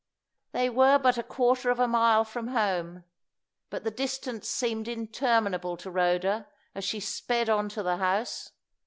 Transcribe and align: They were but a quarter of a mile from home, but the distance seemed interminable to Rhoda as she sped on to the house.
They 0.51 0.67
were 0.67 0.97
but 0.97 1.19
a 1.19 1.23
quarter 1.23 1.69
of 1.69 1.79
a 1.79 1.87
mile 1.87 2.23
from 2.23 2.47
home, 2.47 3.03
but 3.69 3.83
the 3.83 3.91
distance 3.91 4.47
seemed 4.49 4.87
interminable 4.87 5.77
to 5.77 5.91
Rhoda 5.91 6.47
as 6.73 6.83
she 6.83 6.99
sped 6.99 7.49
on 7.51 7.69
to 7.69 7.83
the 7.83 7.97
house. 7.97 8.49